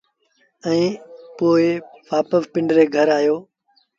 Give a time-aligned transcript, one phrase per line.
[0.67, 0.99] ائيٚݩ
[1.37, 1.47] پو
[2.09, 3.41] وآپس پنڊري گھر آيوس۔